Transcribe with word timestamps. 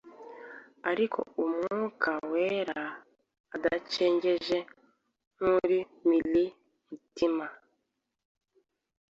ariko 0.91 1.19
Umwuka 1.43 2.09
wera 2.31 2.81
adacengeje 3.55 4.57
nkuri 5.35 5.79
Mil 6.07 6.33
mutima, 6.87 7.45